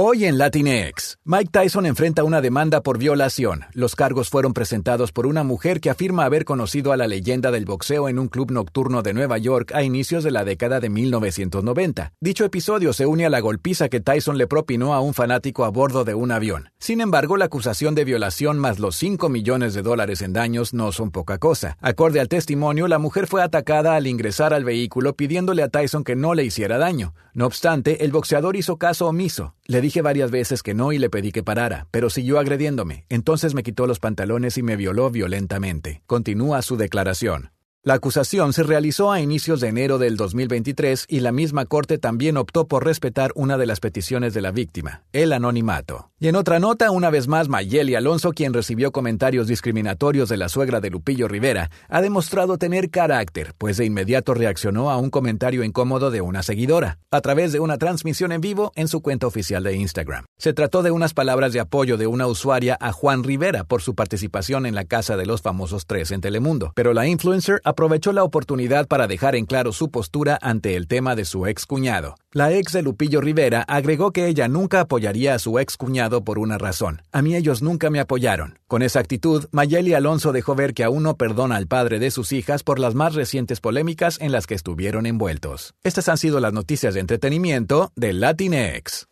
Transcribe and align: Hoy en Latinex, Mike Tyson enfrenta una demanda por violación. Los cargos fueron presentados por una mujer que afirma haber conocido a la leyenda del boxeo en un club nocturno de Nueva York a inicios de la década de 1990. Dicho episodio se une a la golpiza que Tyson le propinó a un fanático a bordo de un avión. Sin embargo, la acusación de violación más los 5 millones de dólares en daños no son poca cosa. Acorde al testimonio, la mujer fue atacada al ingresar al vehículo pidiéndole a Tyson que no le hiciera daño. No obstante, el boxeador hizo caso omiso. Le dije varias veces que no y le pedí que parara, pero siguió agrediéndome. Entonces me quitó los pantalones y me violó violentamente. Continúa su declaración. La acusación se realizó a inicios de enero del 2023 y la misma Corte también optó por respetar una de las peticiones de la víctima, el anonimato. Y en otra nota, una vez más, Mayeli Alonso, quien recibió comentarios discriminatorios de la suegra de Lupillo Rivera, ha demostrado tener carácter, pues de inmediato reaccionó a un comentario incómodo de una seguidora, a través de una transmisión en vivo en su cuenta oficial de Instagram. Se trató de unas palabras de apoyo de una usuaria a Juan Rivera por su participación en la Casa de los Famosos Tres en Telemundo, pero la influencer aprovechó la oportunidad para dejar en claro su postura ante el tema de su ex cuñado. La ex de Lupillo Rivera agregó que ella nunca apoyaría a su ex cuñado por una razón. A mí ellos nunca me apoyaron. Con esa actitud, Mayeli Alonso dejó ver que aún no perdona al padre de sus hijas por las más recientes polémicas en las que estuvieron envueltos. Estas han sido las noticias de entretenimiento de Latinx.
Hoy 0.00 0.26
en 0.26 0.38
Latinex, 0.38 1.18
Mike 1.24 1.50
Tyson 1.50 1.84
enfrenta 1.84 2.22
una 2.22 2.40
demanda 2.40 2.82
por 2.82 2.98
violación. 2.98 3.64
Los 3.72 3.96
cargos 3.96 4.30
fueron 4.30 4.54
presentados 4.54 5.10
por 5.10 5.26
una 5.26 5.42
mujer 5.42 5.80
que 5.80 5.90
afirma 5.90 6.24
haber 6.24 6.44
conocido 6.44 6.92
a 6.92 6.96
la 6.96 7.08
leyenda 7.08 7.50
del 7.50 7.64
boxeo 7.64 8.08
en 8.08 8.20
un 8.20 8.28
club 8.28 8.52
nocturno 8.52 9.02
de 9.02 9.12
Nueva 9.12 9.38
York 9.38 9.72
a 9.74 9.82
inicios 9.82 10.22
de 10.22 10.30
la 10.30 10.44
década 10.44 10.78
de 10.78 10.88
1990. 10.88 12.12
Dicho 12.20 12.44
episodio 12.44 12.92
se 12.92 13.06
une 13.06 13.26
a 13.26 13.28
la 13.28 13.40
golpiza 13.40 13.88
que 13.88 13.98
Tyson 13.98 14.38
le 14.38 14.46
propinó 14.46 14.94
a 14.94 15.00
un 15.00 15.14
fanático 15.14 15.64
a 15.64 15.68
bordo 15.70 16.04
de 16.04 16.14
un 16.14 16.30
avión. 16.30 16.70
Sin 16.78 17.00
embargo, 17.00 17.36
la 17.36 17.46
acusación 17.46 17.96
de 17.96 18.04
violación 18.04 18.56
más 18.56 18.78
los 18.78 18.94
5 18.94 19.28
millones 19.28 19.74
de 19.74 19.82
dólares 19.82 20.22
en 20.22 20.32
daños 20.32 20.74
no 20.74 20.92
son 20.92 21.10
poca 21.10 21.38
cosa. 21.38 21.76
Acorde 21.80 22.20
al 22.20 22.28
testimonio, 22.28 22.86
la 22.86 23.00
mujer 23.00 23.26
fue 23.26 23.42
atacada 23.42 23.96
al 23.96 24.06
ingresar 24.06 24.54
al 24.54 24.62
vehículo 24.62 25.16
pidiéndole 25.16 25.64
a 25.64 25.68
Tyson 25.70 26.04
que 26.04 26.14
no 26.14 26.34
le 26.34 26.44
hiciera 26.44 26.78
daño. 26.78 27.14
No 27.34 27.46
obstante, 27.46 28.04
el 28.04 28.12
boxeador 28.12 28.54
hizo 28.54 28.76
caso 28.76 29.08
omiso. 29.08 29.54
Le 29.70 29.82
dije 29.82 30.00
varias 30.00 30.30
veces 30.30 30.62
que 30.62 30.72
no 30.72 30.92
y 30.92 30.98
le 30.98 31.10
pedí 31.10 31.30
que 31.30 31.42
parara, 31.42 31.88
pero 31.90 32.08
siguió 32.08 32.38
agrediéndome. 32.38 33.04
Entonces 33.10 33.52
me 33.52 33.62
quitó 33.62 33.86
los 33.86 34.00
pantalones 34.00 34.56
y 34.56 34.62
me 34.62 34.76
violó 34.76 35.10
violentamente. 35.10 36.00
Continúa 36.06 36.62
su 36.62 36.78
declaración. 36.78 37.50
La 37.88 37.94
acusación 37.94 38.52
se 38.52 38.64
realizó 38.64 39.12
a 39.12 39.22
inicios 39.22 39.62
de 39.62 39.68
enero 39.68 39.96
del 39.96 40.18
2023 40.18 41.06
y 41.08 41.20
la 41.20 41.32
misma 41.32 41.64
Corte 41.64 41.96
también 41.96 42.36
optó 42.36 42.68
por 42.68 42.84
respetar 42.84 43.32
una 43.34 43.56
de 43.56 43.64
las 43.64 43.80
peticiones 43.80 44.34
de 44.34 44.42
la 44.42 44.50
víctima, 44.50 45.04
el 45.14 45.32
anonimato. 45.32 46.10
Y 46.20 46.28
en 46.28 46.36
otra 46.36 46.58
nota, 46.58 46.90
una 46.90 47.08
vez 47.08 47.28
más, 47.28 47.48
Mayeli 47.48 47.94
Alonso, 47.94 48.32
quien 48.32 48.52
recibió 48.52 48.92
comentarios 48.92 49.46
discriminatorios 49.46 50.28
de 50.28 50.36
la 50.36 50.50
suegra 50.50 50.80
de 50.80 50.90
Lupillo 50.90 51.28
Rivera, 51.28 51.70
ha 51.88 52.02
demostrado 52.02 52.58
tener 52.58 52.90
carácter, 52.90 53.54
pues 53.56 53.78
de 53.78 53.86
inmediato 53.86 54.34
reaccionó 54.34 54.90
a 54.90 54.98
un 54.98 55.08
comentario 55.08 55.64
incómodo 55.64 56.10
de 56.10 56.20
una 56.20 56.42
seguidora, 56.42 56.98
a 57.10 57.22
través 57.22 57.52
de 57.52 57.60
una 57.60 57.78
transmisión 57.78 58.32
en 58.32 58.42
vivo 58.42 58.70
en 58.74 58.88
su 58.88 59.00
cuenta 59.00 59.26
oficial 59.28 59.62
de 59.62 59.76
Instagram. 59.76 60.24
Se 60.36 60.52
trató 60.52 60.82
de 60.82 60.90
unas 60.90 61.14
palabras 61.14 61.54
de 61.54 61.60
apoyo 61.60 61.96
de 61.96 62.06
una 62.06 62.26
usuaria 62.26 62.76
a 62.80 62.92
Juan 62.92 63.24
Rivera 63.24 63.64
por 63.64 63.80
su 63.80 63.94
participación 63.94 64.66
en 64.66 64.74
la 64.74 64.84
Casa 64.84 65.16
de 65.16 65.24
los 65.24 65.40
Famosos 65.40 65.86
Tres 65.86 66.10
en 66.10 66.20
Telemundo, 66.20 66.72
pero 66.74 66.92
la 66.92 67.06
influencer 67.06 67.62
aprovechó 67.78 68.12
la 68.12 68.24
oportunidad 68.24 68.88
para 68.88 69.06
dejar 69.06 69.36
en 69.36 69.46
claro 69.46 69.72
su 69.72 69.88
postura 69.88 70.36
ante 70.42 70.74
el 70.74 70.88
tema 70.88 71.14
de 71.14 71.24
su 71.24 71.46
ex 71.46 71.64
cuñado. 71.64 72.16
La 72.32 72.50
ex 72.50 72.72
de 72.72 72.82
Lupillo 72.82 73.20
Rivera 73.20 73.62
agregó 73.68 74.10
que 74.10 74.26
ella 74.26 74.48
nunca 74.48 74.80
apoyaría 74.80 75.34
a 75.34 75.38
su 75.38 75.60
ex 75.60 75.76
cuñado 75.76 76.24
por 76.24 76.40
una 76.40 76.58
razón. 76.58 77.02
A 77.12 77.22
mí 77.22 77.36
ellos 77.36 77.62
nunca 77.62 77.88
me 77.88 78.00
apoyaron. 78.00 78.58
Con 78.66 78.82
esa 78.82 78.98
actitud, 78.98 79.46
Mayeli 79.52 79.94
Alonso 79.94 80.32
dejó 80.32 80.56
ver 80.56 80.74
que 80.74 80.82
aún 80.82 81.04
no 81.04 81.16
perdona 81.16 81.54
al 81.54 81.68
padre 81.68 82.00
de 82.00 82.10
sus 82.10 82.32
hijas 82.32 82.64
por 82.64 82.80
las 82.80 82.96
más 82.96 83.14
recientes 83.14 83.60
polémicas 83.60 84.18
en 84.20 84.32
las 84.32 84.48
que 84.48 84.56
estuvieron 84.56 85.06
envueltos. 85.06 85.74
Estas 85.84 86.08
han 86.08 86.18
sido 86.18 86.40
las 86.40 86.52
noticias 86.52 86.94
de 86.94 87.00
entretenimiento 87.00 87.92
de 87.94 88.12
Latinx. 88.12 89.06